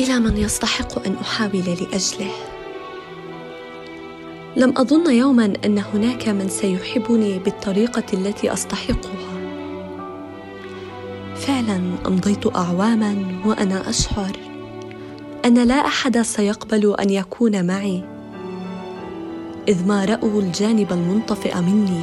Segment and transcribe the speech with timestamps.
[0.00, 2.30] إلى من يستحق أن أحاول لأجله.
[4.56, 9.30] لم أظن يوما أن هناك من سيحبني بالطريقة التي أستحقها.
[11.36, 14.36] فعلا أمضيت اعواما وأنا أشعر
[15.44, 18.04] أن لا أحد سيقبل أن يكون معي
[19.68, 22.02] إذ ما رأوا الجانب المنطفئ مني.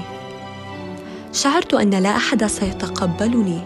[1.33, 3.61] شعرت أن لا أحد سيتقبلني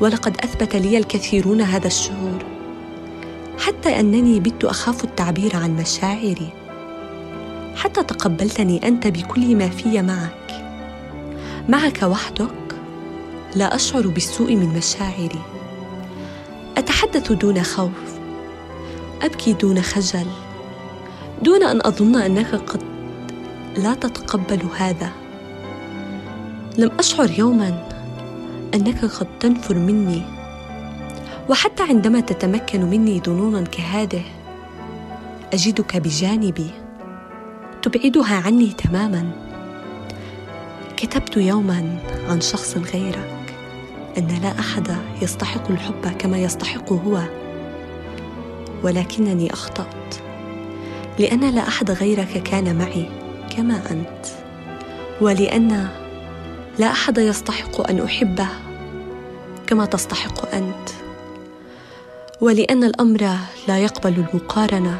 [0.00, 2.59] ولقد أثبت لي الكثيرون هذا الشعور.
[3.60, 6.52] حتى أنني بت أخاف التعبير عن مشاعري.
[7.76, 10.64] حتى تقبلتني أنت بكل ما في معك.
[11.68, 12.76] معك وحدك.
[13.56, 15.40] لا أشعر بالسوء من مشاعري.
[16.76, 18.18] أتحدث دون خوف.
[19.22, 20.26] أبكي دون خجل.
[21.42, 22.82] دون أن أظن أنك قد
[23.76, 25.10] لا تتقبل هذا.
[26.78, 27.88] لم أشعر يوما
[28.74, 30.39] أنك قد تنفر مني.
[31.50, 34.22] وحتى عندما تتمكن مني ظنونا كهذه
[35.52, 36.70] أجدك بجانبي.
[37.82, 39.30] تبعدها عني تماما.
[40.96, 43.54] كتبت يوما عن شخص غيرك.
[44.18, 47.20] إن لا أحد يستحق الحب كما يستحقه هو.
[48.82, 50.14] ولكنني أخطأت.
[51.18, 53.08] لأن لا أحد غيرك كان معي
[53.56, 54.26] كما أنت.
[55.20, 55.88] ولأن
[56.78, 58.48] لا أحد يستحق أن أحبه
[59.66, 60.89] كما تستحق أنت.
[62.40, 63.36] ولأن الأمر
[63.68, 64.98] لا يقبل المقارنة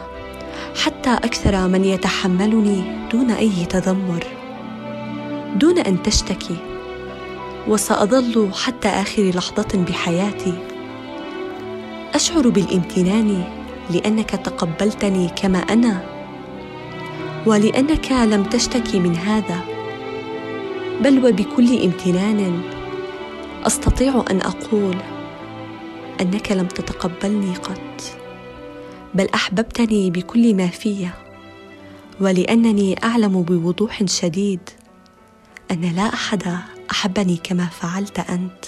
[0.85, 4.27] حتى أكثر من يتحملني دون أي تذمر.
[5.57, 6.57] دون أن تشتكي
[7.69, 10.53] وسأظل حتى آخر لحظة بحياتي.
[12.15, 13.45] أشعر بالامتنان
[13.91, 16.01] لأنك تقبلتني كما أنا
[17.47, 19.61] ولأنك لم تشتكي من هذا.
[21.01, 22.61] بل وبكل امتنان
[23.67, 24.97] أستطيع أن أقول
[26.21, 28.03] أنك لم تتقبلني قط
[29.15, 31.09] بل أحببتني بكل ما في
[32.21, 34.61] ولأنني أعلم بوضوح شديد
[35.71, 36.57] أن لا أحد
[36.91, 38.65] أحبني كما فعلت أنت.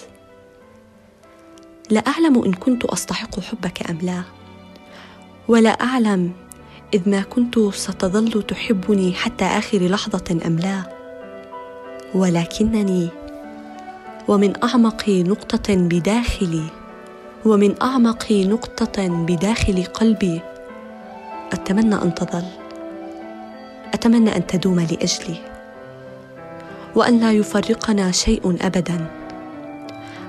[1.91, 4.23] لا أعلم إن كنت أستحق حبك أم لا
[5.49, 6.33] ولا أعلم
[6.95, 10.83] إذ ما كنت ستظل تحبني حتى آخر لحظة أم لا.
[12.15, 13.09] ولكنني
[14.29, 16.82] ومن أعمق نقطة بداخلي
[17.45, 20.41] ومن أعمق نقطة بداخل قلبي.
[21.53, 22.45] أتمنى أن تظل.
[23.95, 25.37] أتمنى أن تدوم لأجلي.
[26.95, 29.07] وأن لا يفرقنا شيء ابدا.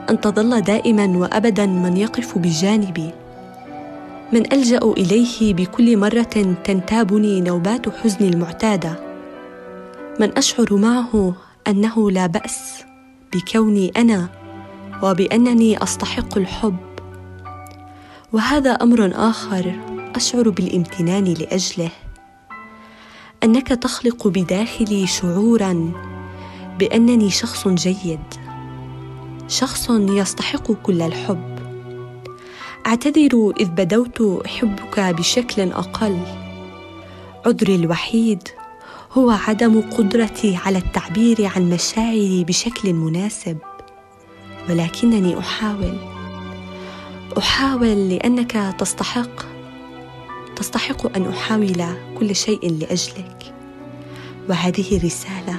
[0.09, 3.09] أن تظل دائما وابدا من يقف بجانبي.
[4.34, 8.95] من ألجأ إليه بكل مرة تنتابني نوبات حزني المعتادة.
[10.19, 11.35] من أشعر معه
[11.68, 12.84] أنه لا بأس
[13.34, 14.28] بكوني أنا
[15.03, 16.93] وبأنني أستحق الحب.
[18.34, 19.80] وهذا أمر آخر
[20.16, 21.92] أشعر بالامتنان لأجله.
[23.44, 25.92] أنك تخلق بداخلي شعورا
[26.80, 28.20] بأنني شخص جيد
[29.48, 31.60] شخص يستحق كل الحب.
[32.88, 36.20] اعتذر إذ بدوت احبك بشكل أقل.
[37.46, 38.48] عذري الوحيد
[39.12, 43.58] هو عدم قدرتي على التعبير عن مشاعري بشكل مناسب
[44.70, 46.12] ولكنني أحاول.
[47.38, 49.46] أحاول لأنك تستحق
[50.56, 51.86] تستحق أن أحاول
[52.20, 53.54] كل شيء لأجلك.
[54.50, 55.58] وهذه رسالة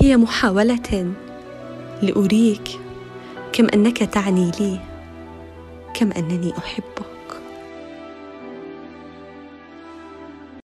[0.00, 1.12] هي محاولة
[2.02, 2.68] لأريك
[3.52, 4.80] كم أنك تعني لي
[5.94, 7.17] كم أنني أحبك.